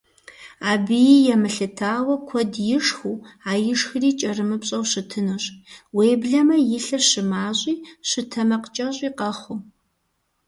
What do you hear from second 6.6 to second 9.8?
и лъыр щымащӀи щытэмакъкӀэщӀи къэхъуу.